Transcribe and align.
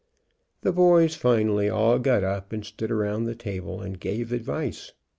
The 0.61 0.71
boys 0.71 1.13
finally 1.15 1.69
all 1.69 1.99
got 1.99 2.23
up 2.23 2.51
and 2.51 2.65
stood 2.65 2.89
around 2.89 3.25
the 3.25 3.35
table, 3.35 3.81
and 3.81 3.99
gave 3.99 4.31
advice. 4.31 4.93